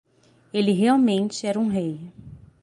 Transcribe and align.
Ele 0.51 0.71
realmente 0.73 1.45
era 1.45 1.59
um 1.59 1.67
rei! 1.67 2.11